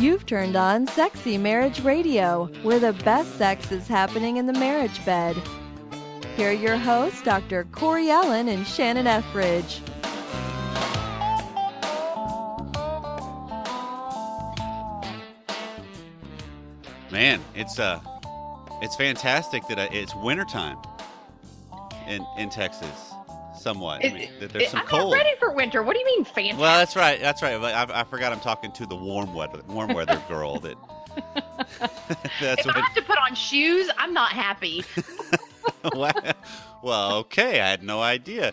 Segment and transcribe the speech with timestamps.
[0.00, 5.04] You've turned on Sexy Marriage Radio, where the best sex is happening in the marriage
[5.04, 5.36] bed.
[6.38, 7.64] Here are your hosts, Dr.
[7.64, 9.82] Corey Allen and Shannon Ethridge.
[17.12, 18.00] Man, it's uh,
[18.80, 20.78] it's fantastic that uh, it's wintertime
[22.08, 23.09] in in Texas.
[23.60, 25.12] Somewhat, I It- mean, that there's it- some I'm cold.
[25.12, 25.82] ready for winter.
[25.82, 26.58] What do you mean fantastic?
[26.58, 27.20] Well, that's right.
[27.20, 27.60] That's right.
[27.60, 30.58] But I, I forgot I'm talking to the warm weather, warm weather girl.
[30.60, 30.76] That
[32.40, 32.76] that's if I what.
[32.76, 34.82] have to put on shoes, I'm not happy.
[36.82, 37.60] well, okay.
[37.60, 38.52] I had no idea.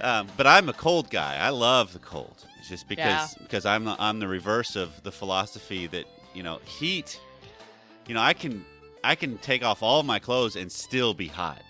[0.00, 1.36] Um, but I'm a cold guy.
[1.38, 2.44] I love the cold.
[2.58, 3.42] It's just because Yeah.
[3.42, 7.20] because I'm the, I'm the reverse of the philosophy that you know heat.
[8.06, 8.64] You know, I can
[9.02, 11.62] I can take off all of my clothes and still be hot.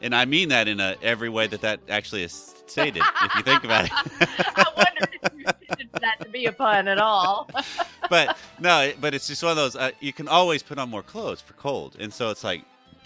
[0.00, 3.02] And I mean that in a every way that that actually is stated.
[3.22, 3.90] if you think about it.
[3.94, 7.48] I wondered if you intended that to be a pun at all.
[8.10, 9.76] but no, but it's just one of those.
[9.76, 12.62] Uh, you can always put on more clothes for cold, and so it's like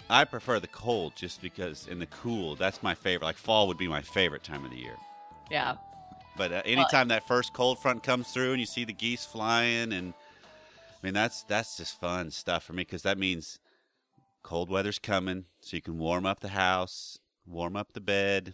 [0.09, 2.55] I prefer the cold just because in the cool.
[2.55, 3.25] That's my favorite.
[3.25, 4.95] Like fall would be my favorite time of the year.
[5.49, 5.75] yeah.
[6.37, 9.93] But uh, anytime that first cold front comes through and you see the geese flying,
[9.93, 10.13] and
[10.91, 13.57] I mean that's that's just fun stuff for me because that means
[14.45, 18.53] cold weather's coming, so you can warm up the house, warm up the bed.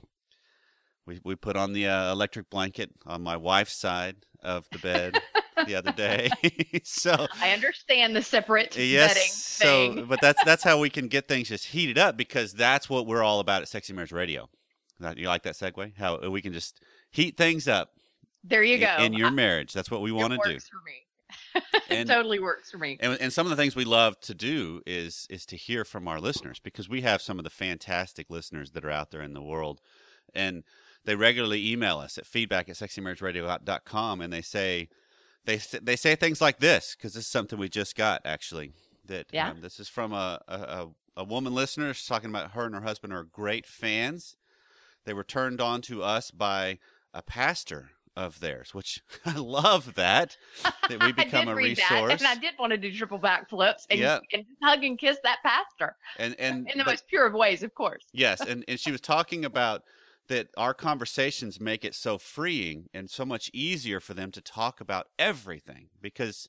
[1.06, 5.22] We we put on the uh, electric blanket on my wife's side of the bed
[5.67, 6.30] the other day,
[6.83, 10.06] so I understand the separate yes bedding so thing.
[10.06, 13.23] but that's that's how we can get things just heated up because that's what we're
[13.23, 14.50] all about at sexy marriage radio
[15.16, 17.89] you like that segue how we can just heat things up
[18.44, 18.95] there you go.
[19.00, 21.05] in, your marriage that's what we want to do works for me.
[21.89, 22.97] it totally works for me.
[22.99, 26.07] and and some of the things we love to do is is to hear from
[26.07, 29.33] our listeners because we have some of the fantastic listeners that are out there in
[29.33, 29.81] the world
[30.33, 30.63] and
[31.03, 34.87] they regularly email us at feedback at sexymarriageradio.com and they say
[35.45, 38.71] they they say things like this because this is something we just got actually
[39.05, 39.49] that Yeah.
[39.52, 40.87] um, this is from a, a a
[41.17, 44.37] a woman listener she's talking about her and her husband are great fans
[45.05, 46.77] they were turned on to us by
[47.14, 50.36] a pastor of theirs which i love that
[50.89, 53.99] that we become a resource that, and I did want to do triple backflips and,
[53.99, 54.20] Yeah.
[54.33, 57.64] and hug and kiss that pastor and and in the but- most pure of ways,
[57.64, 58.04] of course.
[58.14, 59.83] Yes, and, and she was talking about
[60.27, 64.80] that our conversations make it so freeing and so much easier for them to talk
[64.82, 66.48] about everything because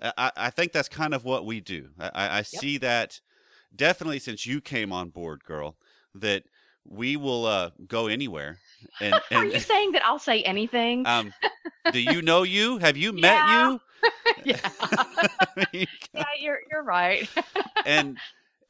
[0.00, 1.90] I- I, think that's kind of what we do.
[1.98, 3.20] I, I I see that
[3.74, 5.76] definitely since you came on board, girl,
[6.14, 6.44] that
[6.86, 8.58] we will uh, go anywhere.
[9.00, 11.04] And, Are you saying that I'll say anything?
[11.06, 11.32] um,
[11.90, 12.78] do you know you?
[12.78, 13.44] Have you met Yeah.
[13.44, 13.80] you?
[14.44, 14.58] yeah.
[16.14, 17.28] yeah, you're you're right.
[17.84, 18.18] and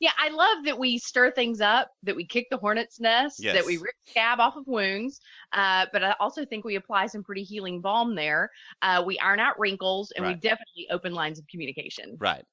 [0.01, 3.65] Yeah, I love that we stir things up, that we kick the hornet's nest, that
[3.65, 3.83] we Yes.
[3.83, 5.21] rip scab off of wounds.
[5.53, 8.51] Uh, but I also think we apply some pretty healing balm there.
[8.83, 12.17] Uh, we iron out wrinkles, and we definitely open lines of communication.
[12.19, 12.45] Right.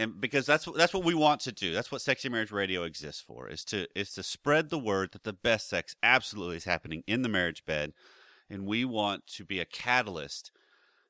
[0.00, 1.74] And because that's what that's what we want to do.
[1.74, 3.48] That's what Sexy Marriage Radio exists for.
[3.48, 7.20] Is to is to spread the word that the best sex absolutely is happening in
[7.20, 7.92] the marriage bed,
[8.48, 10.52] and we want to be a catalyst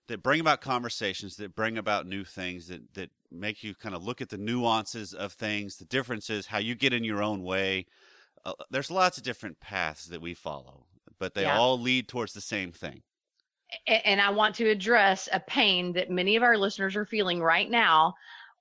[0.09, 4.03] that bring about conversations that bring about new things that that make you kind of
[4.03, 7.87] look at the nuances of things, the differences, how you get in your own way.
[8.45, 10.87] Uh, there's lots of different paths that we follow,
[11.21, 11.56] but they Yeah.
[11.56, 13.03] all lead towards the same thing.
[13.87, 17.71] And I want to address a pain that many of our listeners are feeling right
[17.71, 18.15] now.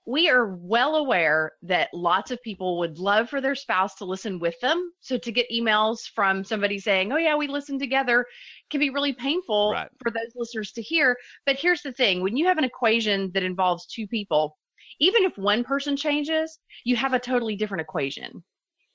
[0.10, 4.40] We are well aware that lots of people would love for their spouse to listen
[4.40, 4.92] with them.
[5.02, 8.26] So to get emails from somebody saying, "Oh yeah, we listen together,"
[8.72, 9.90] can be really painful Right.
[10.02, 11.16] for those listeners to hear.
[11.46, 14.58] But here's the thing: when you have an equation that involves two people,
[15.00, 18.44] even if one person changes, you have a totally different equation.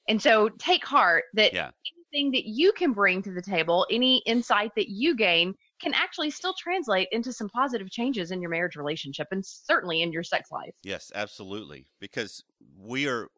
[0.08, 1.70] And so take heart that Yeah.
[2.12, 5.54] anything that you can bring to the table, any insight that you gain,
[5.84, 10.10] can actually still translate into some positive changes in your marriage relationship and certainly in
[10.12, 10.74] your sex life.
[10.82, 11.86] Yes, absolutely.
[12.00, 12.42] Because
[12.80, 13.28] we are.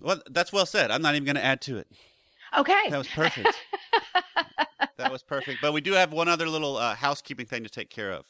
[0.00, 0.90] Well, that's well said.
[0.90, 1.88] I'm not even going to add to it.
[2.56, 2.90] Okay.
[2.90, 3.48] That was perfect.
[4.98, 5.60] that was perfect.
[5.62, 8.26] But we do have one other little uh, housekeeping thing to take care of.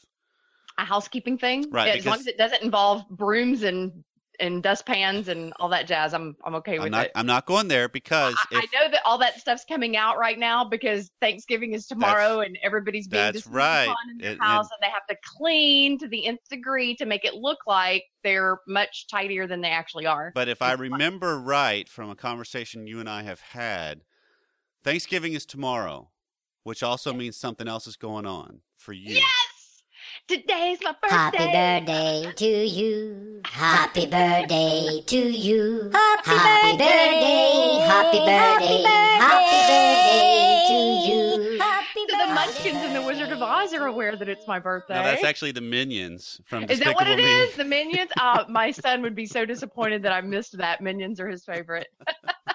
[0.78, 1.66] A housekeeping thing.
[1.70, 4.04] Right, As long as it doesn't involve brooms and
[4.42, 7.06] and dustpans and all that jazz, I'm I'm okay I'm with not.
[7.06, 7.12] it.
[7.14, 10.38] I'm not going there because I, I know that all that stuff's coming out right
[10.38, 13.94] now because Thanksgiving is tomorrow and everybody's being that's right.
[14.10, 17.24] in their And- house and they have to clean to the nth degree to make
[17.24, 20.32] it look like they're much tidier than they actually are.
[20.34, 24.02] But if I It's remember right from a conversation you and I have had,
[24.84, 26.10] Thanksgiving is tomorrow,
[26.64, 29.14] which also means something else is going on for you.
[29.14, 29.24] Yes!
[30.32, 31.14] Today's my birthday.
[31.14, 33.40] Happy birthday to you.
[33.44, 35.90] Happy birthday to you.
[35.92, 37.78] Happy birthday.
[37.86, 38.82] Happy birthday.
[39.20, 41.58] Happy birthday to you.
[41.58, 44.46] Happy birthday to the Munchkin friends in the Wizard of Oz are aware that it's
[44.46, 44.94] my birthday.
[44.94, 47.24] No, that's actually the minions from is that what it Me.
[47.24, 47.54] is?
[47.54, 48.10] The Minions?
[48.18, 50.80] Oh, my son would be so disappointed that I missed that.
[50.80, 51.88] Minions are his favorite.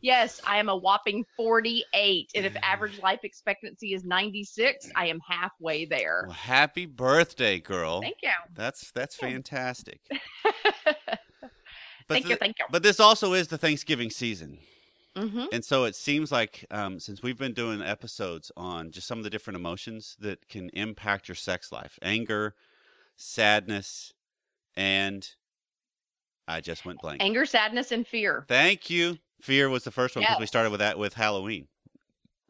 [0.00, 2.30] yes, I am a whopping 48.
[2.34, 6.24] And if average life expectancy is 96, I am halfway there.
[6.26, 8.00] Well, happy birthday, girl.
[8.00, 8.30] Thank you.
[8.54, 9.28] That's that's you.
[9.28, 10.00] fantastic.
[12.08, 12.36] thank you.
[12.36, 12.66] Thank you.
[12.70, 14.58] But this also is the Thanksgiving season.
[15.16, 19.18] hmm And so it seems like um, since we've been doing episodes on just some
[19.18, 22.54] of the different emotions that can impact your sex life anger,
[23.16, 24.12] sadness,
[24.76, 25.28] and
[26.46, 27.22] I just went blank.
[27.22, 28.44] Anger, sadness, and fear.
[28.48, 29.18] Thank you.
[29.44, 31.68] Fear was the first one because we started with that with Halloween.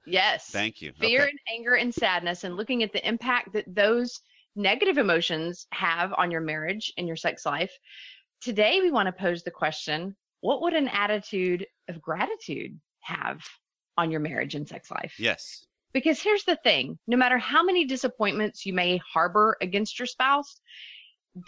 [0.06, 0.46] Yes.
[0.50, 0.92] Thank you.
[0.92, 1.30] fear Okay.
[1.30, 4.20] and anger and sadness and looking at the impact that those
[4.54, 7.72] negative emotions have on your marriage and your sex life
[8.40, 13.40] today we want to pose the question what would an attitude of gratitude have
[13.98, 15.66] on your marriage and sex life Yes.
[15.92, 20.60] because here's the thing no matter how many disappointments you may harbor against your spouse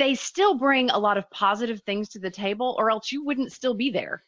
[0.00, 3.52] they still bring a lot of positive things to the table or else you wouldn't
[3.52, 4.24] still be there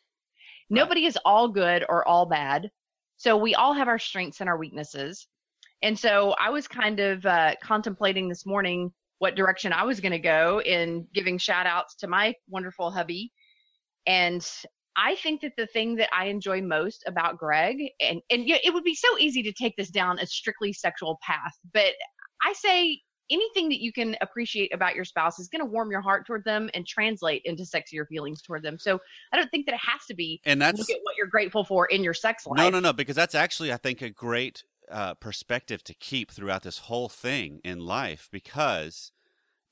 [0.71, 2.71] nobody is all good or all bad.
[3.17, 5.27] So we all have our strengths and our weaknesses.
[5.83, 10.13] And so i was kind of uh, contemplating this morning what direction i was going
[10.13, 13.33] to go in giving shout outs to my wonderful hubby.
[14.07, 14.47] And
[14.97, 18.85] I think that the thing that I enjoy most about Greg, and and it would
[18.85, 21.93] be so easy to take this down a strictly sexual path, but
[22.43, 23.01] I say
[23.31, 26.45] anything that you can appreciate about your spouse is going to warm your heart toward
[26.45, 28.79] them and translate into sexier feelings toward them.
[28.79, 29.01] So
[29.33, 31.65] I don't think that it has to be And that's look at what you're grateful
[31.65, 32.57] for in your sex life.
[32.57, 36.63] No, no, no, because that's actually, I think, a great uh, perspective to keep throughout
[36.63, 39.13] this whole thing in life because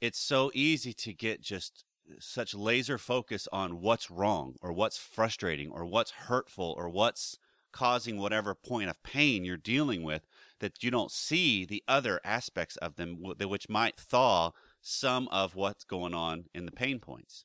[0.00, 1.85] it's so easy to get just
[2.19, 7.38] such laser focus on what's wrong or what's frustrating or what's hurtful or what's
[7.73, 10.26] causing whatever point of pain you're dealing with
[10.61, 15.85] that you don't see the other aspects of them which might thaw some of what's
[15.85, 17.44] going on in the pain points.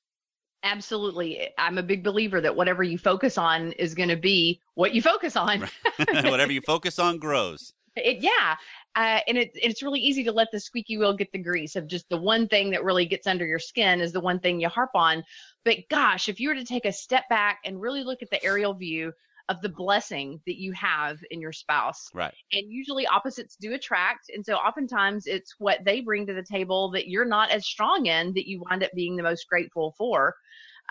[0.63, 1.49] Absolutely.
[1.57, 5.01] I'm a big believer that whatever you focus on is going to be what you
[5.01, 5.67] focus on.
[6.23, 7.73] Whatever you focus on grows.
[7.95, 8.55] It, yeah.
[8.95, 11.87] Uh, and it, it's really easy to let the squeaky wheel get the grease of
[11.87, 14.69] just the one thing that really gets under your skin is the one thing you
[14.69, 15.23] harp on.
[15.65, 18.43] But gosh, if you were to take a step back and really look at the
[18.43, 19.13] aerial view
[19.51, 22.33] of the blessing that you have in your spouse, Right.
[22.53, 24.29] and usually opposites do attract.
[24.33, 28.05] And so oftentimes it's what they bring to the table that you're not as strong
[28.05, 30.33] in that you wind up being the most grateful for.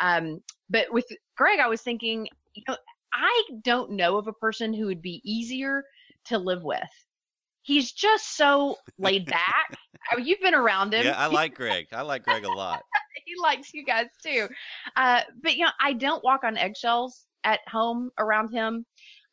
[0.00, 2.76] Um, but with Greg, I was thinking, you know,
[3.12, 5.82] I don't know of a person who would be easier
[6.26, 6.80] to live with.
[7.62, 9.76] He's just so laid back.
[10.10, 11.04] I mean, you've been around him.
[11.06, 11.88] Yeah, I like Greg.
[11.92, 12.82] I like Greg a lot.
[13.26, 14.48] he likes you guys too.
[14.96, 18.84] Uh, but you know, I don't walk on eggshells at home around him.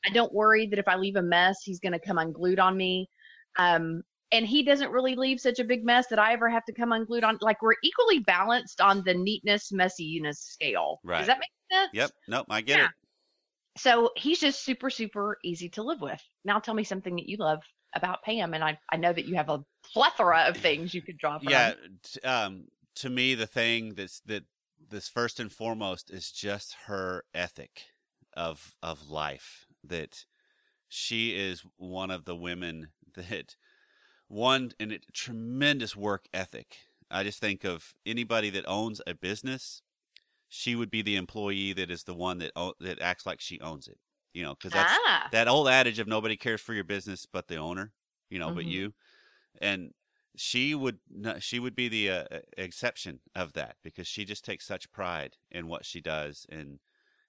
[0.05, 2.77] I don't worry that if I leave a mess, he's going to come unglued on
[2.77, 3.09] me.
[3.57, 6.73] Um, and he doesn't really leave such a big mess that I ever have to
[6.73, 7.37] come unglued on.
[7.41, 10.99] Like we're equally balanced on the neatness, messiness scale.
[11.03, 11.19] Right.
[11.19, 11.89] Does that make sense?
[11.93, 12.11] Yep.
[12.27, 12.45] Nope.
[12.49, 12.85] I get Yeah.
[12.85, 12.91] it.
[13.77, 16.21] So he's just super, super easy to live with.
[16.43, 17.59] Now tell me something that you love
[17.95, 18.53] about Pam.
[18.53, 19.63] And I, I know that you have a
[19.93, 21.49] plethora of things you could draw from.
[21.49, 21.73] Yeah.
[22.03, 22.65] t- Um,
[22.95, 24.43] to me, the thing that's that
[24.89, 27.83] this first and foremost is just her ethic
[28.37, 29.67] of of life.
[29.83, 30.25] That
[30.89, 33.57] she is one of the women that
[34.27, 36.77] one in a tremendous work ethic.
[37.09, 39.81] I just think of anybody that owns a business,
[40.49, 43.87] she would be the employee that is the one that that acts like she owns
[43.87, 43.99] it.
[44.33, 47.47] You know, because that's ah, that old adage of nobody cares for your business but
[47.47, 47.93] the owner,
[48.29, 48.71] you know, but Mhm.
[48.71, 48.93] you.
[49.61, 49.93] And
[50.35, 50.99] she would
[51.39, 52.25] she would be the uh,
[52.57, 56.79] exception of that because she just takes such pride in what she does and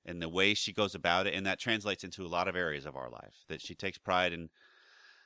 [0.09, 2.87] and the way she goes about it and that translates into a lot of areas
[2.87, 4.49] of our life that she takes pride in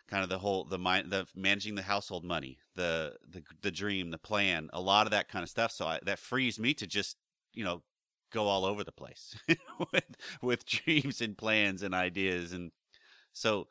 [0.09, 4.11] kind of the whole the mind the managing the household money the the the dream
[4.11, 6.87] the plan a lot of that kind of stuff so I, that frees me to
[6.87, 7.17] just
[7.55, 7.83] you know
[8.31, 9.37] go all over the place
[9.93, 12.73] with with dreams and plans and ideas and
[13.33, 13.69] so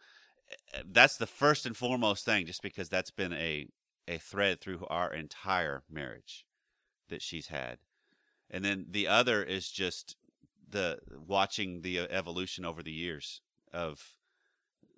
[0.74, 3.68] uh, that's the first and foremost thing just because that's been a
[4.08, 6.46] a thread through our entire marriage
[7.10, 7.77] that she's had.
[8.50, 10.15] And then the other is just
[10.72, 13.42] the watching the uh, evolution over the years
[13.74, 14.16] of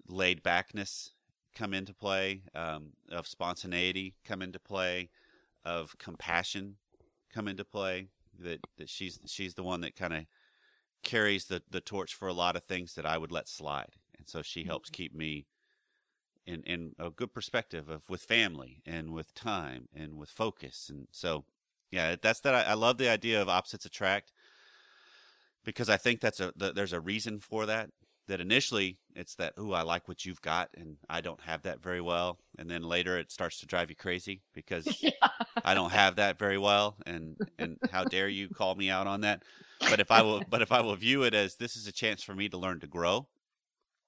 [0.08, 1.12] laid backness
[1.56, 5.10] come into play um, of spontaneity come into play
[5.63, 6.75] of compassion
[7.34, 8.08] come into play
[8.39, 10.25] that that she's she's the one that kind of
[11.03, 13.96] carries the the torch for a lot of things that I would let slide.
[14.18, 15.46] And so she helps keep me
[16.46, 20.89] in in a good perspective of with family and with time and with focus.
[20.89, 21.46] And so
[21.92, 24.32] yeah that's that I, I love the idea of opposites attract
[25.63, 27.89] because I think that's a the, there's a reason for that
[28.27, 31.82] that initially it's that ooh I like what you've got and I don't have that
[31.82, 35.03] very well and then later it starts to drive you crazy because
[35.63, 39.22] I don't have that very well and and how dare you call me out on
[39.22, 39.43] that
[39.89, 42.24] but if I will but if I will view it as this is a chance
[42.24, 43.27] for me to learn to grow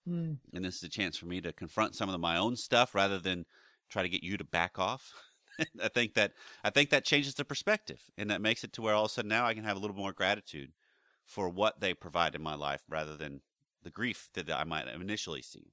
[0.07, 0.38] Mm.
[0.53, 3.17] and this is a chance for me to confront some of my own stuff rather
[3.17, 3.43] than
[3.89, 5.12] try to get you to back off
[5.81, 6.33] I think that
[6.63, 9.13] I think that changes the perspective and that makes it to where all of a
[9.13, 10.71] sudden now I can have a little more gratitude
[11.25, 13.41] for what they provide in my life rather than
[13.84, 15.72] the grief that I might have initially see.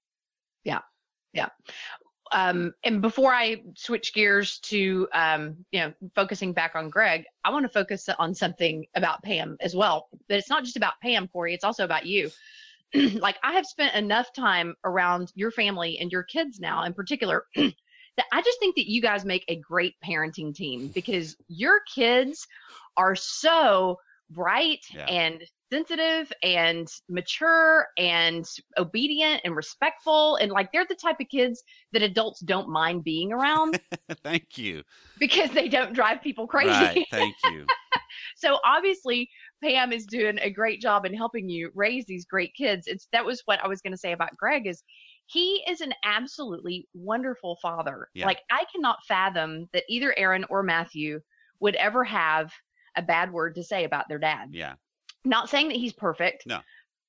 [2.32, 7.50] um, and before I switch gears to um, you know focusing back on Greg, I
[7.50, 10.08] want to focus on something about Pam as well.
[10.28, 11.54] But it's not just about Pam, Corey.
[11.54, 12.30] It's also about you.
[12.94, 17.44] like I have spent enough time around your family and your kids now, in particular,
[17.56, 22.46] that I just think that you guys make a great parenting team because your kids
[22.96, 23.98] are so
[24.32, 25.06] bright Yeah.
[25.06, 28.44] and sensitive and mature and
[28.76, 31.62] obedient and respectful and like they're the type of kids
[31.94, 33.80] that adults don't mind being around
[34.22, 34.82] Thank you.
[35.18, 36.68] because they don't drive people crazy.
[36.70, 37.06] Right.
[37.10, 37.64] Thank you.
[38.36, 39.30] so obviously
[39.64, 42.86] Pam is doing a great job in helping you raise these great kids.
[42.86, 44.82] It's that was what I was going to say about Greg is
[45.26, 48.08] he is an absolutely wonderful father.
[48.12, 48.26] Yeah.
[48.26, 51.20] Like I cannot fathom that either Erin or Matthew
[51.60, 52.50] would ever have
[52.96, 54.48] a bad word to say about their dad.
[54.52, 54.74] Yeah.
[55.24, 56.44] Not saying that he's perfect.
[56.46, 56.60] No.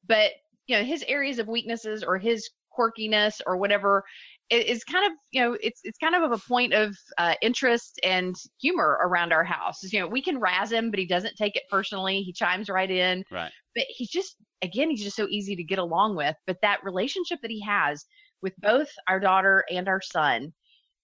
[0.07, 0.31] But
[0.67, 4.03] you know, his areas of weaknesses or his quirkiness or whatever
[4.49, 8.35] is kind of you know it's it's kind of a point of uh, interest and
[8.59, 9.81] humor around our house.
[9.91, 12.21] You know, we can razz him, but he doesn't take it personally.
[12.21, 13.23] He chimes right in.
[13.31, 13.51] Right.
[13.75, 16.35] But he's just again, he's just so easy to get along with.
[16.45, 18.05] But that relationship that he has
[18.41, 20.53] with both our daughter and our son,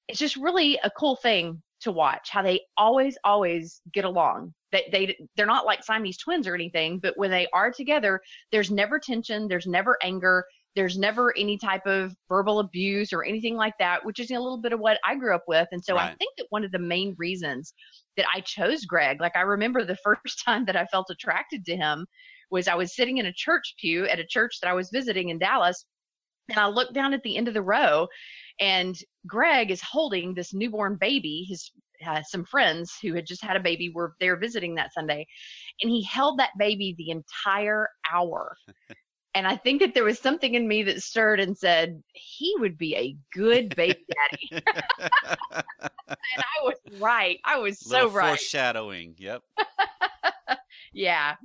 [0.07, 2.29] it's just really a cool thing to watch.
[2.29, 4.53] How they always always get along.
[4.71, 8.21] They they they're not like Siamese twins or anything, but when they are together,
[8.51, 10.45] there's never tension, there's never anger,
[10.75, 14.61] there's never any type of verbal abuse or anything like that, which is a little
[14.61, 15.67] bit of what I grew up with.
[15.71, 17.73] And so I think that one of the main reasons
[18.17, 21.75] that I chose Greg, like I remember the first time that I felt attracted to
[21.75, 22.05] him
[22.51, 25.29] was I was sitting in a church pew at a church that I was visiting
[25.29, 25.85] in Dallas.
[26.49, 28.07] And I looked down at the end of the row,
[28.59, 28.95] and
[29.27, 31.45] Greg is holding this newborn baby.
[31.47, 31.71] His
[32.05, 35.27] uh, some friends who had just had a baby were there visiting that Sunday,
[35.81, 38.55] and he held that baby the entire hour.
[39.35, 42.77] and I think that there was something in me that stirred and said he would
[42.77, 44.05] be a good baby
[44.51, 44.63] daddy.
[45.51, 45.63] and
[46.37, 47.39] I was right.
[47.45, 48.27] I was so Little right.
[48.29, 49.15] Foreshadowing.
[49.17, 49.43] Yep.
[50.93, 51.35] Yeah.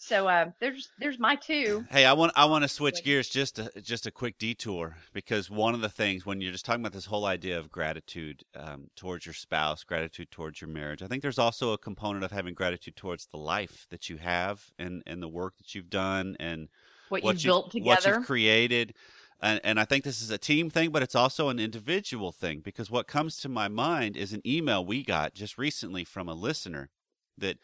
[0.00, 1.84] So uh, there's there's my two.
[1.90, 5.50] Hey, I want I want to switch gears just a, just a quick detour because
[5.50, 8.90] one of the things when you're just talking about this whole idea of gratitude um,
[8.94, 12.54] towards your spouse, gratitude towards your marriage, I think there's also a component of having
[12.54, 16.68] gratitude towards the life that you have and and the work that you've done and
[17.08, 18.94] What, what you built together, what you've created.
[19.40, 22.60] And, and I think this is a team thing, but it's also an individual thing
[22.60, 26.34] because what comes to my mind is an email we got just recently from a
[26.34, 26.90] listener
[27.36, 27.58] that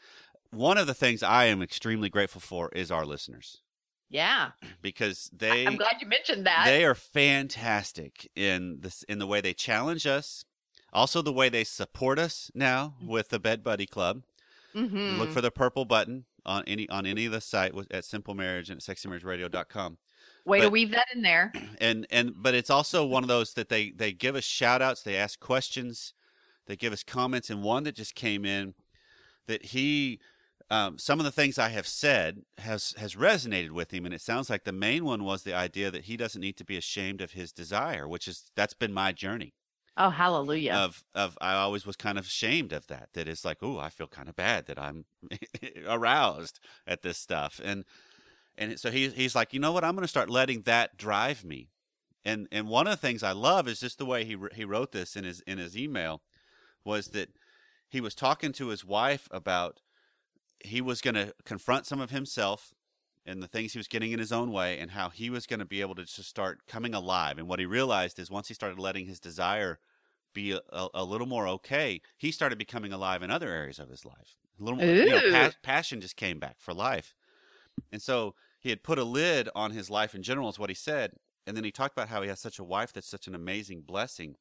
[0.54, 3.60] one of the things I am extremely grateful for is our listeners
[4.14, 4.50] yeah.
[4.80, 6.64] because they I'm glad you mentioned that.
[6.66, 10.44] they are fantastic in this in the way they challenge us,
[10.92, 14.22] also the way they support us now with the Bed Buddy Club.
[14.74, 15.18] mm-hmm.
[15.18, 18.70] Look for the purple button on any on any of the site at Simple Marriage
[18.70, 19.98] and sexymarriageradio.com.
[20.44, 21.52] Way to but- weave that in there.
[21.80, 25.02] And and but it's also one of those that they they give us shout outs,
[25.02, 26.14] they ask questions,
[26.66, 28.74] they give us comments and one that just came in
[29.46, 30.20] that he
[30.70, 34.20] um, some of the things I have said has has resonated with him, and it
[34.22, 37.20] sounds like the main one was the idea that he doesn't need to be ashamed
[37.20, 39.54] of his desire, which is that's been my journey
[39.96, 40.82] Oh, hallelujah.
[40.82, 43.10] of of I always was kind of ashamed of that.
[43.14, 45.04] That it's like, oh, I feel kind of bad that I'm
[45.86, 47.84] aroused at this stuff, and
[48.56, 51.44] and so he he's like, you know what, I'm going to start letting that drive
[51.44, 51.70] me,
[52.24, 54.92] and and one of the things I love is just the way he he wrote
[54.92, 56.22] this in his in his email
[56.84, 57.30] was that
[57.88, 59.80] he was talking to his wife about
[60.64, 62.74] he was going to confront some of himself
[63.26, 65.60] and the things he was getting in his own way and how he was going
[65.60, 67.38] to be able to just start coming alive.
[67.38, 69.78] And what he realized is once he started letting his desire
[70.32, 74.04] be a, a, little more okay he started becoming alive in other areas of his
[74.04, 74.36] life.
[74.60, 77.14] A little more you know, pa- passion just came back for life.
[77.92, 80.74] And so he had put a lid on his life in general is what he
[80.74, 81.12] said.
[81.46, 83.82] And then he talked about how he has such a wife that's such an amazing
[83.82, 84.36] blessing.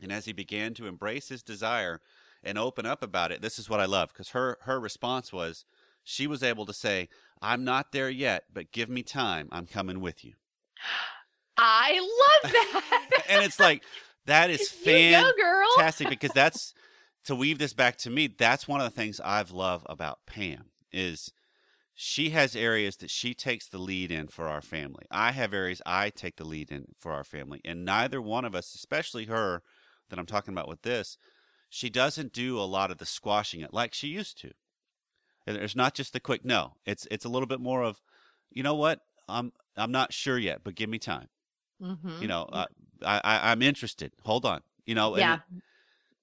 [0.00, 2.00] And as he began to embrace his desire
[2.42, 5.64] and open up about it, this is what I love because her her response was
[6.02, 7.08] she was able to say,
[7.40, 9.48] "I'm not there yet, but give me time.
[9.52, 10.34] I'm coming with you."
[11.56, 12.00] I
[12.42, 13.22] love that.
[13.28, 13.82] and it's like
[14.26, 15.22] that is you
[15.76, 16.74] fantastic because that's
[17.24, 18.26] to weave this back to me.
[18.26, 21.32] That's one of the things I've loved about Pam is
[21.94, 25.04] she has areas that she takes the lead in for our family.
[25.10, 27.60] I have areas I take the lead in for our family.
[27.62, 29.62] And neither one of us, especially her
[30.08, 31.18] that I'm talking about with this,
[31.70, 34.50] she doesn't do a lot of the squashing it like she used to.
[35.46, 36.74] And It's not just the quick no.
[36.84, 38.00] It's it's a little bit more of,
[38.50, 39.00] you know what?
[39.28, 41.28] I'm I'm not sure yet, but give me time.
[41.80, 42.20] Mhm.
[42.20, 42.66] You know, uh,
[43.02, 44.12] I, I I'm interested.
[44.24, 44.60] Hold on.
[44.84, 45.38] You know, and yeah.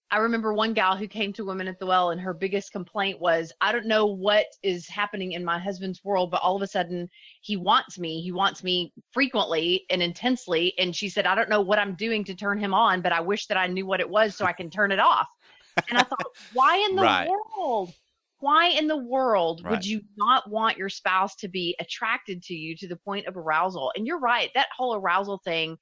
[0.09, 3.19] I remember one gal who came to Women at the Well, and her biggest complaint
[3.19, 6.67] was, I don't know what is happening in my husband's world, but all of a
[6.67, 7.09] sudden
[7.41, 8.21] he wants me.
[8.21, 10.73] He wants me frequently and intensely.
[10.77, 13.19] And she said, I don't know what I'm doing to turn him on, but I
[13.19, 15.27] wish that I knew what it was so I can turn it off.
[15.89, 17.27] And I thought, why in the Right.
[17.57, 17.93] world?
[18.39, 19.71] Why in the world Right.
[19.71, 23.35] would you not want your spouse to be attracted to you to the point of
[23.35, 23.91] arousal?
[23.95, 25.77] And you're right, that whole arousal thing,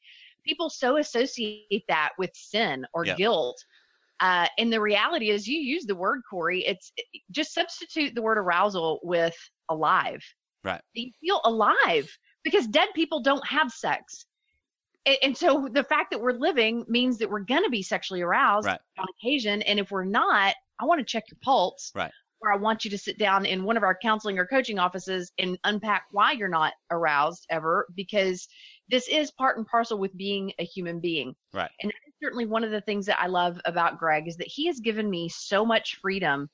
[0.46, 3.58] people so associate that with sin or guilt.
[4.22, 6.66] Uh, and the reality is, you use the word Corey.
[6.66, 6.94] It's
[7.32, 9.36] just substitute the word arousal with
[9.70, 10.24] alive.
[10.64, 10.82] Right.
[10.94, 12.10] You feel alive
[12.46, 14.26] because dead people don't have sex.
[15.08, 18.22] A- And so the fact that we're living means that we're going to be sexually
[18.22, 18.80] aroused Right.
[18.98, 19.62] on occasion.
[19.64, 21.92] And if we're not, I want to check your pulse.
[21.96, 22.12] Right.
[22.42, 25.32] Or I want you to sit down in one of our counseling or coaching offices
[25.40, 28.48] and unpack why you're not aroused ever, because
[28.90, 31.34] this is part and parcel with being a human being.
[31.54, 31.72] Right.
[31.82, 34.48] And that is certainly one of the things that I love about Greg is that
[34.48, 36.50] he has given me so much freedom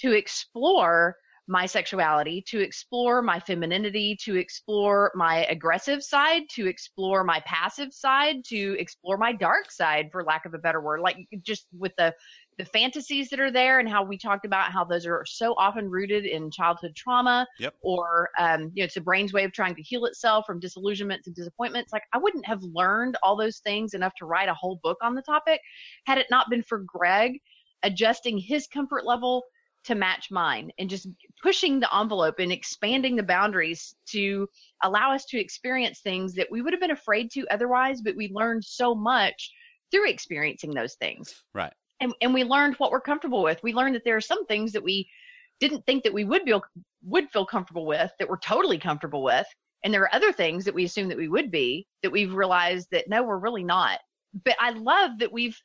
[0.00, 1.16] to explore
[1.48, 7.92] my sexuality, to explore my femininity, to explore my aggressive side, to explore my passive
[7.92, 11.00] side, to explore my dark side, for lack of a better word.
[11.00, 12.14] Like just with the
[12.58, 15.88] the fantasies that are there and how we talked about how those are so often
[15.88, 17.74] rooted in childhood trauma Yep.
[17.82, 21.28] or um, you know it's the brain's way of trying to heal itself from disillusionments
[21.28, 24.80] and disappointments like i wouldn't have learned all those things enough to write a whole
[24.82, 25.60] book on the topic
[26.04, 27.38] had it not been for greg
[27.84, 29.44] adjusting his comfort level
[29.84, 31.08] to match mine and just
[31.42, 34.46] pushing the envelope and expanding the boundaries to
[34.82, 38.28] allow us to experience things that we would have been afraid to otherwise but we
[38.32, 39.50] learned so much
[39.90, 41.42] through experiencing those things.
[41.54, 41.72] Right.
[42.00, 43.62] and, and we learned what we're comfortable with.
[43.62, 45.08] We learned that there are some things that we
[45.60, 46.62] didn't think that we would feel
[47.04, 49.46] would feel comfortable with that we're totally comfortable with.
[49.84, 52.88] And there are other things that we assume that we would be that we've realized
[52.90, 53.98] that no we're really not.
[54.44, 55.58] But i love that we've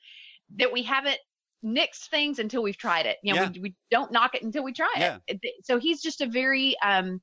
[0.58, 1.20] that we haven't
[1.64, 3.50] nixed things until we've tried it you know Yeah.
[3.54, 5.18] we, we don't knock it until we try Yeah.
[5.28, 7.22] it so he's just a very um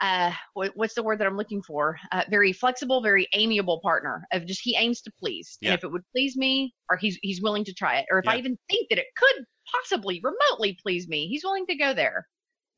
[0.00, 4.24] uh what, what's the word that i'm looking for uh, very flexible very amiable partner
[4.32, 5.70] of just he aims to please Yeah.
[5.70, 8.28] and if it would please me or he's he's willing to try it or if
[8.28, 12.26] i even think that it could possibly remotely please me he's willing to go there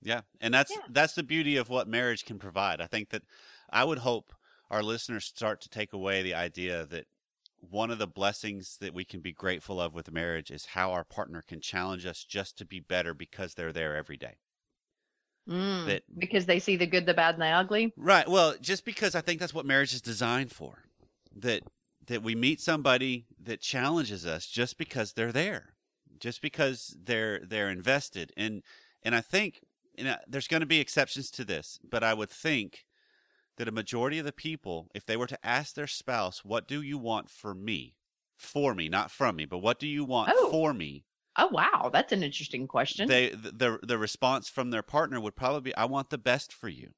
[0.03, 2.81] Yeah, and that's that's the beauty of what marriage can provide.
[2.83, 3.23] I think that
[3.71, 4.35] I would hope
[4.71, 7.07] our listeners start to take away the idea that
[7.71, 11.05] one of the blessings that we can be grateful of with marriage is how our
[11.05, 14.37] partner can challenge us just to be better because they're there every day.
[15.49, 18.27] Mm, That- because they see the good the bad and the ugly Right.
[18.27, 20.85] Well, just because I think that's what marriage is designed for.
[21.37, 21.63] That
[22.07, 25.75] that we meet somebody that challenges us just because they're there.
[26.19, 28.33] Just because they're they're invested.
[28.37, 28.63] And
[29.03, 29.61] and I think
[29.97, 32.85] you know, there's going to be exceptions to this, but I would think
[33.57, 36.83] that a majority of the people, if they were to ask their spouse, "What do
[36.83, 37.97] you want for me?"
[38.37, 40.35] For me, not from me, but what do you want Oh.
[40.35, 41.07] for me?
[41.39, 45.37] oh wow that's an interesting question They the, the the response from their partner would
[45.37, 46.95] probably be, "I want the best for you."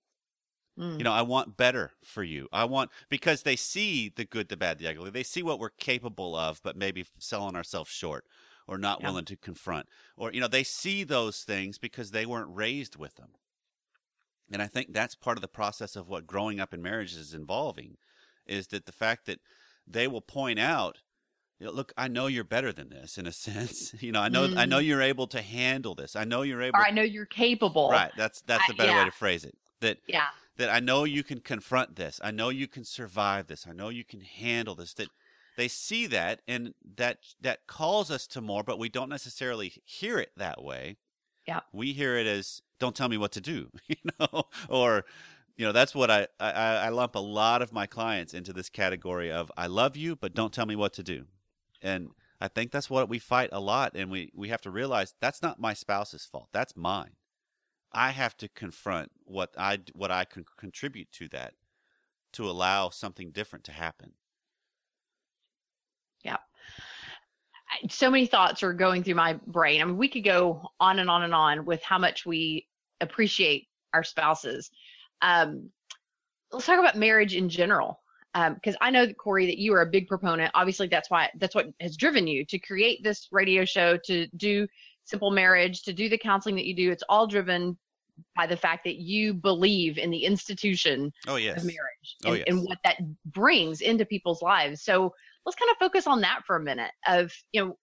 [0.79, 2.49] Mm, You know, I want better for you.
[2.53, 5.11] I want because they see the good, the bad, the ugly.
[5.11, 8.27] They see what we're capable of, but maybe selling ourselves short
[8.67, 9.03] or not Yeah.
[9.03, 9.89] willing to confront.
[10.17, 13.33] Or you know, they see those things because they weren't raised with them.
[14.53, 17.35] And I think that's part of the process of what growing up in marriage is
[17.35, 17.97] involving
[18.47, 19.41] is that the fact that
[19.87, 20.99] they will point out
[21.59, 23.95] you know, look, I know you're better than this in a sense.
[24.01, 24.87] You know, I know I know mm.
[24.87, 26.15] you're able to handle this.
[26.15, 28.13] I know you're able or i know you're capable Right.
[28.17, 29.05] That's that's the better way yeah.
[29.07, 29.57] to phrase it.
[29.81, 32.21] That yeah that I know you can confront this.
[32.23, 33.67] I know you can survive this.
[33.69, 34.95] I know you can handle this.
[34.95, 35.09] That
[35.57, 40.19] they see that and that that calls us to more, but we don't necessarily hear
[40.19, 40.97] it that way.
[41.47, 41.61] Yeah.
[41.73, 45.05] We hear it as don't tell me what to do, you know, or
[45.57, 48.69] you know, that's what I, I I lump a lot of my clients into this
[48.69, 51.27] category of I love you, but don't tell me what to do.
[51.83, 55.15] And I think that's what we fight a lot and we we have to realize
[55.21, 56.49] that's not my spouse's fault.
[56.53, 57.13] That's mine.
[57.93, 61.55] I have to confront what I what I can contribute to that
[62.35, 64.15] to allow something different to happen.
[67.66, 69.81] I- so many thoughts are going through my brain.
[69.81, 72.67] I mean, we could go on and on and on with how much we
[73.01, 74.71] appreciate our spouses.
[75.23, 75.71] Um,
[76.53, 78.01] let's talk about marriage in general,
[78.35, 80.51] because I know that Corey, that you are a big proponent.
[80.55, 84.67] Obviously, that's why that's what has driven you to create this radio show, to do
[85.05, 86.91] simple marriage, to do the counseling that you do.
[86.91, 87.77] It's all driven
[88.35, 91.59] by the fact that you believe in the institution Oh yes.
[91.59, 94.83] of marriage Oh, and, and what that brings into people's lives.
[94.83, 95.15] So
[95.47, 96.91] let's kind of focus on that for a minute.
[97.07, 97.79] Of you know,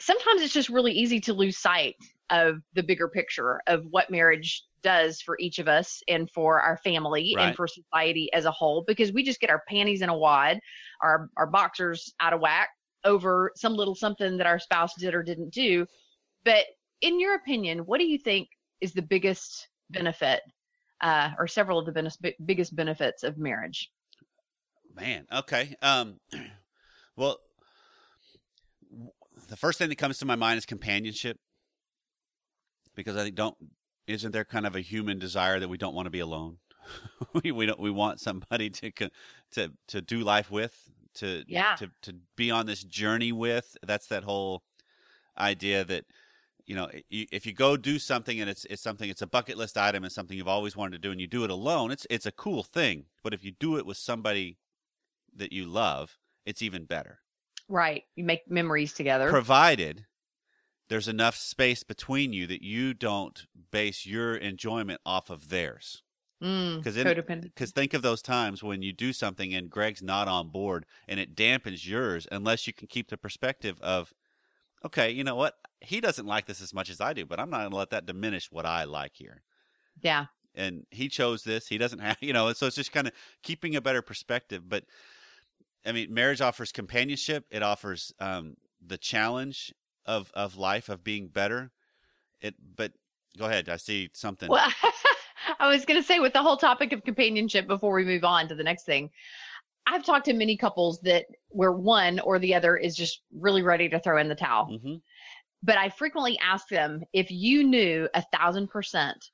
[0.00, 1.96] sometimes it's just really easy to lose sight
[2.30, 6.76] of the bigger picture of what marriage does for each of us and for our
[6.78, 7.48] family Right.
[7.48, 10.60] and for society as a whole because we just get our panties in a wad,
[11.02, 12.70] our our boxers out of whack
[13.04, 15.86] over some little something that our spouse did or didn't do.
[16.44, 16.64] But
[17.00, 18.48] in your opinion, what do you think
[18.80, 20.42] is the biggest benefit
[21.00, 23.90] uh, or several of the biggest benefits of marriage?
[24.94, 25.74] Man, okay.
[25.82, 26.20] Um,
[27.18, 27.38] well,
[29.48, 31.38] the first thing that comes to my mind is companionship,
[32.94, 33.56] because I think don't
[34.06, 36.58] isn't there kind of a human desire that we don't want to be alone?
[37.42, 38.90] we we don't we want somebody to
[39.52, 40.74] to to do life with,
[41.14, 41.76] to Yeah.
[41.76, 43.76] to to be on this journey with.
[43.86, 44.62] That's that whole
[45.36, 46.04] idea that
[46.66, 49.78] you know if you go do something and it's it's something it's a bucket list
[49.78, 52.26] item it's something you've always wanted to do and you do it alone it's it's
[52.26, 54.58] a cool thing but if you do it with somebody
[55.34, 57.20] that you love it's even better
[57.70, 58.04] Right.
[58.16, 59.28] You make memories together.
[59.28, 60.06] provided
[60.88, 66.02] there's enough space between you that you don't base your enjoyment off of theirs
[66.42, 67.42] Mm, 'Cause in- codependent.
[67.54, 71.18] because think of those times when you do something and Greg's not on board and
[71.20, 74.14] it dampens yours unless you can keep the perspective of,
[74.84, 75.56] okay, you know what?
[75.80, 77.90] He doesn't like this as much as I do, but I'm not going to let
[77.90, 79.42] that diminish what I like here.
[80.00, 80.26] Yeah.
[80.54, 81.66] And he chose this.
[81.66, 84.68] He doesn't have, you know, so it's just kind of keeping a better perspective.
[84.68, 84.84] But
[85.86, 87.44] I mean, marriage offers companionship.
[87.50, 89.72] It offers um, the challenge
[90.06, 91.70] of of life of being better.
[92.40, 92.92] It, but
[93.36, 93.68] go ahead.
[93.68, 94.48] I see something.
[94.48, 94.68] Well,
[95.60, 98.48] I was going to say with the whole topic of companionship before we move on
[98.48, 99.10] to the next thing.
[99.86, 103.88] I've talked to many couples that where one or the other is just really ready
[103.88, 104.66] to throw in the towel.
[104.66, 104.96] hmm
[105.62, 109.30] But I frequently ask them if you knew a thousand percent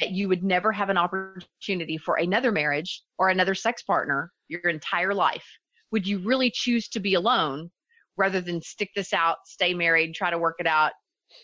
[0.00, 4.62] that you would never have an opportunity for another marriage or another sex partner your
[4.62, 5.46] entire life,
[5.92, 7.70] would you really choose to be alone
[8.16, 10.92] rather than stick this out, stay married, try to work it out,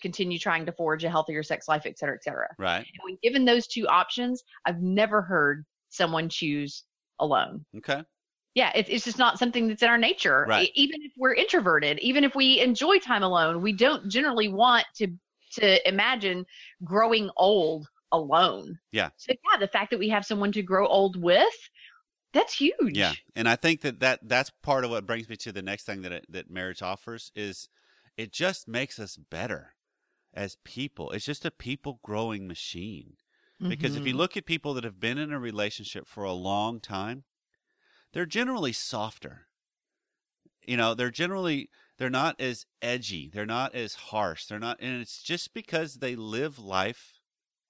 [0.03, 2.49] continue trying to forge a healthier sex life, et cetera, et cetera?
[2.59, 2.79] Right.
[2.79, 6.85] And when given those two options, I've never heard someone choose
[7.21, 7.65] alone.
[7.77, 8.03] Okay.
[8.55, 10.47] Yeah, it's it's just not something that's in our nature.
[10.49, 10.71] Right.
[10.75, 15.09] Even if we're introverted, even if we enjoy time alone, we don't generally want to
[15.55, 16.45] to imagine
[16.85, 18.79] growing old alone.
[18.93, 19.11] Yeah.
[19.17, 21.55] So yeah, the fact that we have someone to grow old with,
[22.35, 22.99] that's huge.
[22.99, 25.85] Yeah, and I think that, that that's part of what brings me to the next
[25.85, 27.69] thing that it, that marriage offers is
[28.17, 29.75] it just makes us better
[30.35, 31.11] as people.
[31.11, 33.17] It's just a people growing machine.
[33.69, 34.17] Because if you Mhm.
[34.19, 37.25] look at people that have been in a relationship for a long time,
[38.13, 39.49] they're generally softer.
[40.67, 45.01] You know, they're generally they're not as edgy, they're not as harsh, they're not and
[45.01, 47.14] it's just because they live life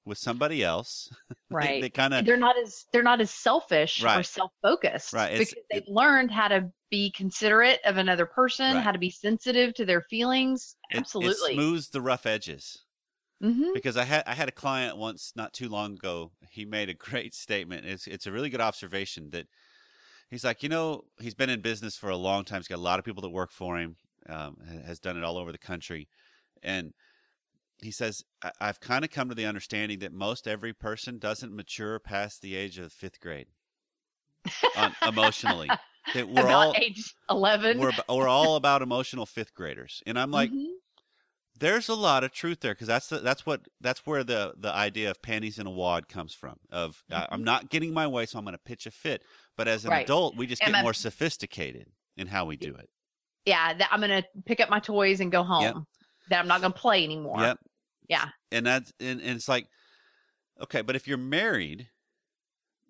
[0.05, 1.09] with somebody else.
[1.51, 1.81] Right.
[1.81, 5.65] they, kind of they're not as they're not as selfish or self-focused Right, it's- because
[5.71, 8.83] they've learned how to be considerate of another person, Right.
[8.83, 10.75] how to be sensitive to their feelings.
[10.91, 11.55] it, it Absolutely.
[11.55, 12.83] smooths the rough edges.
[13.41, 16.33] hmm because I had I had a client once not too long ago.
[16.51, 17.87] He made a great statement.
[17.87, 19.47] It's it's a really good observation that
[20.31, 22.61] he's like, you know, he's been in business for a long time.
[22.61, 23.97] He's got a lot of people that work for him.
[24.29, 26.09] Um, has done it all over the country,
[26.63, 26.95] and
[27.85, 28.23] he says
[28.61, 32.57] I've kind of come to the understanding that most every person doesn't mature past the
[32.57, 33.47] age of fifth grade
[34.77, 35.69] on, emotionally.
[36.13, 40.31] That we're About all age 11 we're we're all about emotional fifth graders, and I'm
[40.31, 40.67] like Mhm.
[41.59, 44.71] there's a lot of truth there because that's the, that's what that's where the the
[44.71, 46.57] idea of panties in a wad comes from.
[46.71, 49.23] Of uh, I'm not getting my way, so I'm going to pitch a fit.
[49.57, 49.97] But as an Mm-hmm.
[49.97, 50.05] Right.
[50.05, 51.87] adult, we just get I- more sophisticated
[52.19, 52.91] in how we do it.
[53.47, 55.75] yeah that i'm gonna pick up my toys and go home Yep.
[56.31, 57.59] that i'm not gonna play anymore Yep.
[58.09, 59.69] Yeah And that's and, and it's like,
[60.61, 61.91] okay, but if you're married,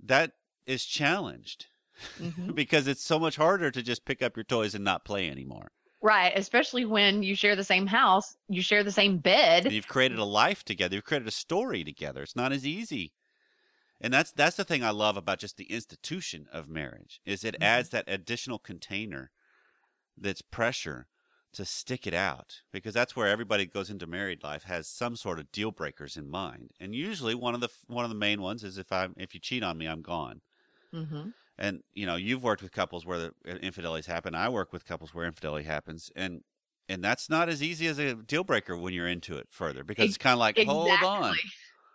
[0.03, 0.33] that
[0.67, 1.67] is challenged
[2.19, 2.55] Mhm.
[2.55, 5.73] because it's so much harder to just pick up your toys and not play anymore.
[6.03, 9.89] right especially when you share the same house you share the same bed And you've
[9.89, 10.95] created a life together.
[10.97, 12.23] You've created a story together.
[12.23, 13.15] It's not as easy.
[14.01, 17.57] And that's that's the thing I love about just the institution of marriage is it
[17.59, 17.63] Mhm.
[17.63, 19.33] adds that additional container
[20.17, 21.09] that's pressure
[21.55, 25.39] to stick it out because that's where everybody goes into married life has some sort
[25.41, 26.73] of deal breakers in mind.
[26.81, 29.35] And usually one of the one of the main ones is if I am if
[29.35, 30.43] you cheat on me, I'm gone.
[30.93, 34.35] hmm And you know, you've worked with couples where the infidelities happen.
[34.35, 36.43] I work with couples where infidelity happens, and
[36.89, 40.09] and that's not as easy as a deal breaker when you're into it further because
[40.11, 41.41] it's kind of like, hold on,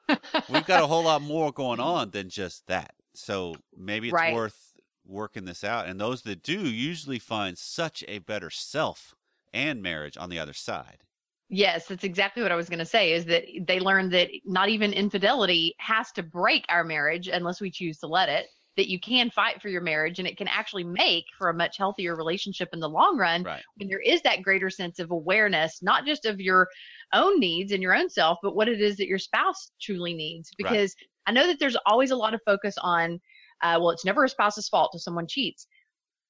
[0.47, 2.95] we've got a whole lot more going on than just that.
[3.15, 4.25] So maybe it's Right.
[4.25, 4.73] worth
[5.05, 5.87] working this out.
[5.87, 9.15] And those that do usually find such a better self
[9.53, 11.03] and marriage on the other side.
[11.49, 14.69] Yes, that's exactly what I was going to say is that they learned that not
[14.69, 18.45] even infidelity has to break our marriage unless we choose to let it.
[18.77, 21.77] That you can fight for your marriage and it can actually make for a much
[21.77, 23.63] healthier relationship in the long run Right.
[23.75, 26.67] when there is that greater sense of awareness, not just of your
[27.13, 30.51] own needs and your own self, but what it is that your spouse truly needs.
[30.61, 30.71] Right.
[30.71, 33.19] Because I know that there's always a lot of focus on,
[33.63, 35.67] uh, well, it's never a spouse's fault if someone cheats.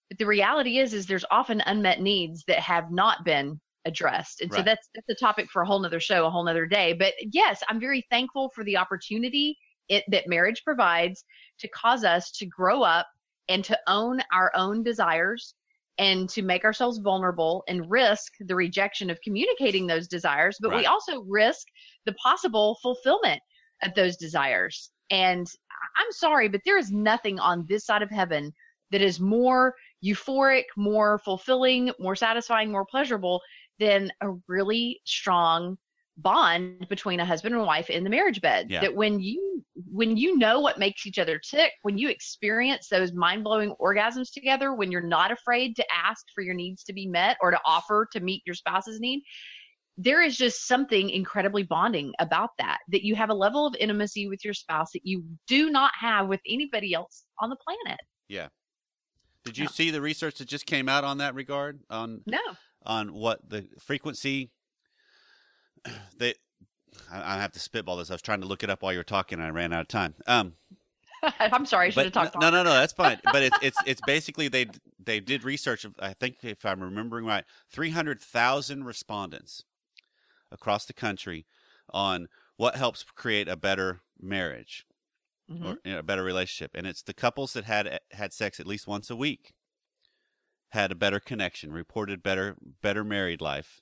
[0.10, 4.42] But the reality is, is there's often unmet needs that have not been addressed.
[4.42, 6.94] And so that's that's a topic for a whole nother show, a whole nother day.
[6.94, 11.24] But yes, I'm very thankful for the opportunity it, that marriage provides
[11.60, 13.08] to cause us to grow up
[13.48, 15.56] and to own our own desires
[15.98, 20.58] and to make ourselves vulnerable and risk the rejection of communicating those desires.
[20.62, 21.68] But we also risk
[22.06, 23.42] the possible fulfillment
[23.84, 24.92] of those desires.
[25.10, 25.46] And
[25.98, 28.54] I'm sorry, but there is nothing on this side of heaven
[28.92, 33.42] that is more euphoric, more fulfilling, more satisfying, more pleasurable
[33.80, 35.78] than a really strong
[36.22, 38.68] bond between a husband and wife in the marriage bed.
[38.70, 38.82] Yeah.
[38.82, 43.14] that when you when you know what makes each other tick when you experience those
[43.14, 47.38] mind-blowing orgasms together when you're not afraid to ask for your needs to be met
[47.42, 49.22] or to offer to meet your spouse's need
[49.98, 54.28] there is just something incredibly bonding about that that you have a level of intimacy
[54.28, 58.00] with your spouse that you do not have with anybody else on the planet
[59.50, 59.70] Did you Yeah.
[59.70, 62.38] see the research that just came out on that regard on no
[62.86, 64.52] on what the frequency
[66.18, 66.36] they
[67.12, 68.10] I, I have to spitball this.
[68.10, 69.82] I was trying to look it up while you were talking and I ran out
[69.82, 70.16] of time.
[70.28, 70.54] Um
[71.40, 73.20] i'm sorry i should have talked no, no, no, that's fine.
[73.26, 74.68] but it's it's it's basically they
[75.04, 75.84] they did research.
[75.84, 79.64] of- I think if I'm remembering right, three hundred thousand respondents
[80.52, 81.46] across the country
[81.90, 84.86] on what helps create a better marriage
[85.50, 85.66] Mhm.
[85.66, 88.68] or you know, a better relationship, and it's the couples that had had sex at
[88.68, 89.54] least once a week
[90.72, 93.82] had a better connection, reported better better married life,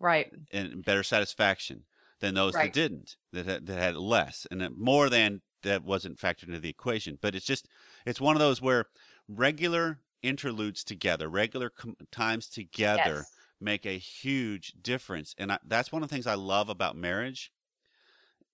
[0.00, 1.84] right and better satisfaction
[2.20, 2.72] than those Right.
[2.72, 6.68] that didn't that had, that had less and more than that wasn't factored into the
[6.68, 7.68] equation but it's just
[8.04, 8.86] it's one of those where
[9.28, 13.32] regular interludes together regular com- times together yes.
[13.60, 17.52] make a huge difference and I, that's one of the things i love about marriage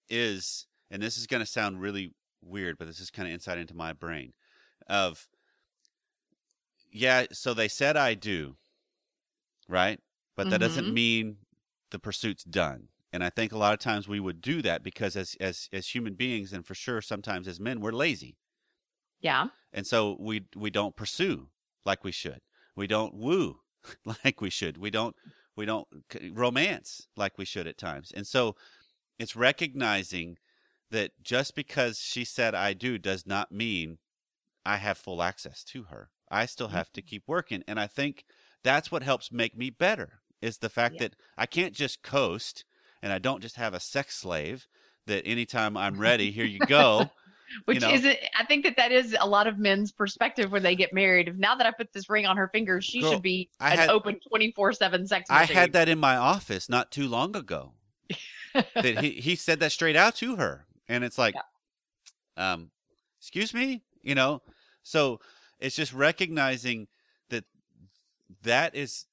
[0.09, 3.59] is and this is going to sound really weird but this is kind of insight
[3.59, 4.33] into my brain
[4.89, 5.29] of
[6.91, 8.57] yeah so they said i do
[9.69, 10.01] right?
[10.37, 10.93] But that doesn't Mhm.
[10.93, 11.47] mean
[11.91, 12.89] the pursuit's done.
[13.13, 15.89] And i think a lot of times we would do that because as as as
[15.95, 18.37] human beings and for sure sometimes as men we're lazy.
[19.21, 19.49] Yeah.
[19.73, 21.51] And so we we don't pursue
[21.85, 22.41] like we should.
[22.77, 23.61] We don't woo
[24.25, 24.79] like we should.
[24.79, 25.15] We don't
[25.57, 25.87] we don't
[26.33, 28.13] romance like we should at times.
[28.13, 28.57] And so
[29.19, 30.39] it's recognizing
[30.93, 33.99] that just because she said i do does not mean
[34.65, 37.09] i have full access to her i still have to mm-hmm.
[37.09, 38.25] keep working and i think
[38.63, 41.01] that's what helps make me better is the fact Yeah.
[41.01, 42.65] that i can't just coast
[43.03, 44.67] and i don't just have a sex slave
[45.07, 47.11] that anytime i'm ready here you go
[47.65, 47.91] which know?
[47.91, 50.93] is eh, i think that that is a lot of men's perspective when they get
[50.93, 53.51] married if now that i put this ring on her finger she Girl, should be
[53.59, 57.35] I an had- open 24-7 sex I had that in my office not too long
[57.37, 57.73] ago.
[58.75, 60.67] that he, he said that straight out to her.
[60.93, 61.35] And it's like,
[62.37, 62.71] um,
[63.19, 64.43] excuse me, you know?
[64.83, 65.21] So
[65.59, 66.87] it's just recognizing
[67.31, 67.45] that
[68.43, 69.07] that is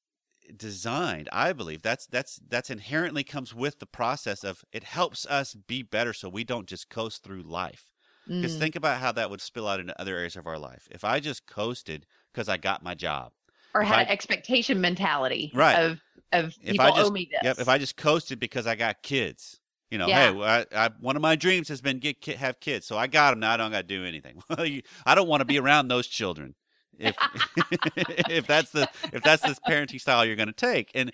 [0.58, 1.82] designed, I believe.
[1.82, 6.28] That's that's that's inherently comes with the process of it helps us be better so
[6.28, 7.92] we don't just coast through life.
[8.28, 8.60] Because Mm.
[8.60, 10.88] think about how that would spill out into other areas of our life.
[10.92, 13.32] If I just coasted because I got my job,
[13.74, 15.76] or if had I- an expectation mentality Right.
[15.80, 17.40] of of If people I just- owe me this.
[17.44, 17.60] Yep.
[17.60, 19.60] If I just coasted because I got kids,
[19.90, 20.14] you know, Yeah.
[20.14, 23.32] hey, I, I, one of my dreams has been get have kids, so I got
[23.32, 23.40] them.
[23.40, 24.42] Now I don't got to do anything.
[25.06, 26.56] I don't want to be around those children.
[26.98, 27.18] If
[27.56, 31.12] if that's the if that's the parenting style you're going to take, and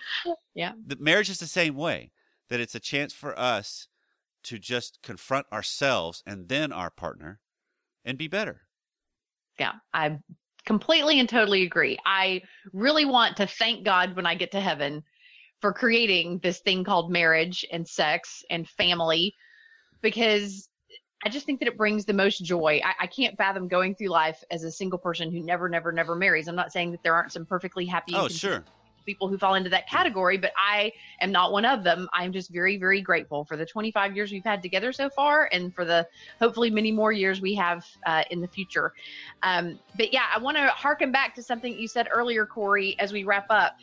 [0.54, 0.74] Yeah.
[0.86, 2.12] the marriage is the same way.
[2.50, 3.88] That it's a chance for us
[4.44, 7.42] to just confront ourselves and then our partner,
[8.06, 8.64] and be better.
[9.60, 10.20] yeah, I
[10.66, 11.98] completely and totally agree.
[12.06, 12.42] I
[12.74, 15.04] really want to thank God when I get to heaven
[15.66, 19.34] for creating this thing called marriage and sex and family
[20.04, 20.70] because
[21.26, 22.80] I just think that it brings the most joy.
[22.86, 26.16] I, I can't fathom going through life as a single person who never, never, never
[26.16, 26.48] marries.
[26.48, 28.64] I'm not saying that there aren't some perfectly happy Oh, sure.
[29.08, 32.08] people who fall into that category, but I am not one of them.
[32.14, 35.74] I'm just very, very grateful for the 25 years we've had together so far and
[35.74, 36.06] for the
[36.40, 38.92] hopefully many more years we have uh, in the future.
[39.42, 43.12] Um, but yeah, I want to harken back to something you said earlier, Corey, as
[43.12, 43.74] we wrap up,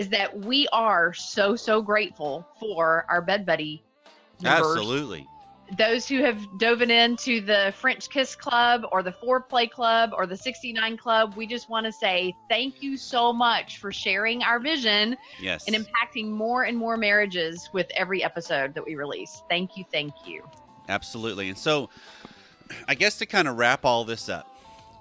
[0.00, 3.82] is that we are so, so grateful for our bed buddy
[4.42, 5.26] members Absolutely.
[5.76, 10.36] those who have dove into the French Kiss Club or the Foreplay Club or the
[10.38, 15.18] 69 Club, we just want to say thank you so much for sharing our vision
[15.38, 15.66] Yes.
[15.68, 19.42] and impacting more and more marriages with every episode that we release.
[19.50, 20.42] Thank you, thank you.
[20.88, 21.50] Absolutely.
[21.50, 21.90] And so,
[22.88, 24.49] I guess to kind of wrap all this up,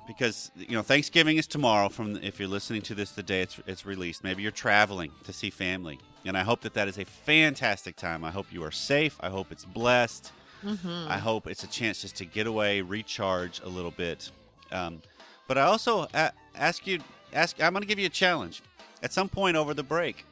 [0.10, 1.88] because you know Thanksgiving is tomorrow.
[1.88, 5.32] From if you're listening to this the day it's it's released, maybe you're traveling to
[5.32, 8.24] see family, and I hope that that is a fantastic time.
[8.24, 9.15] I hope you are safe.
[9.19, 10.32] I hope it's blessed.
[10.65, 11.06] Mm-hmm.
[11.08, 14.32] I hope it's a chance just to get away, recharge a little bit.
[14.72, 15.02] Um,
[15.48, 17.00] but I also a- ask you,
[17.32, 17.62] ask.
[17.62, 18.63] I'm going to give you a challenge.
[19.04, 20.26] At some point over the break,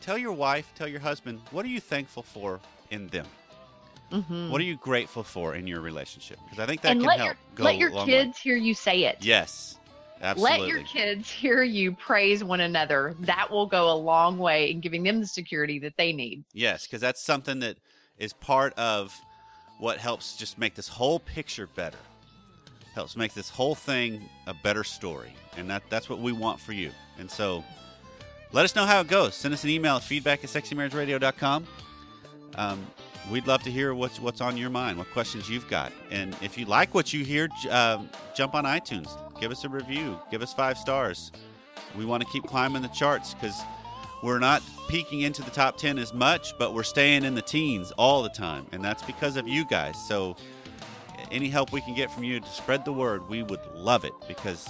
[0.00, 3.26] tell your wife, tell your husband, what are you thankful for in them?
[4.12, 4.50] Mm-hmm.
[4.50, 6.38] What are you grateful for in your relationship?
[6.44, 8.24] Because I think that and can let help your go let your long way.
[8.24, 9.18] kids hear you say it.
[9.20, 9.78] Yes,
[10.20, 10.58] absolutely.
[10.60, 13.14] Let your kids hear you praise one another.
[13.20, 16.44] That will go a long way in giving them the security that they need.
[16.52, 17.78] Yes, because that's something that
[18.18, 19.18] is part of
[19.78, 21.98] what helps just make this whole picture better.
[22.94, 26.72] Helps make this whole thing a better story, and that that's what we want for
[26.72, 26.90] you.
[27.18, 27.64] And so,
[28.52, 29.34] let us know how it goes.
[29.34, 31.66] Send us an email at feedback at sexymarriageradio.com.
[32.56, 32.86] Um,
[33.30, 36.58] we'd love to hear what's what's on your mind, what questions you've got, and if
[36.58, 39.08] you like what you hear, um, jump on iTunes,
[39.40, 41.32] give us a review, give us five stars.
[41.96, 43.60] We want to keep climbing the charts because
[44.22, 47.92] we're not peaking into the top 10 as much, but we're staying in the teens
[47.98, 48.66] all the time.
[48.72, 49.96] And that's because of you guys.
[50.06, 50.36] So,
[51.30, 54.12] any help we can get from you to spread the word, we would love it
[54.28, 54.68] because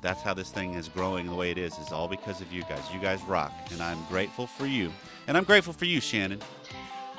[0.00, 2.62] that's how this thing is growing the way it is, is all because of you
[2.62, 2.82] guys.
[2.92, 3.52] You guys rock.
[3.72, 4.92] And I'm grateful for you.
[5.26, 6.40] And I'm grateful for you, Shannon.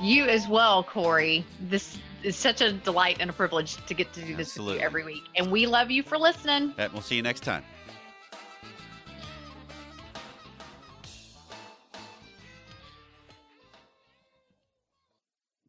[0.02, 1.46] You as well, Corey.
[1.60, 4.80] This is such a delight and a privilege to get to do this with you
[4.82, 5.24] every week.
[5.36, 6.74] And we love you for listening.
[6.78, 7.64] And we'll see you next time.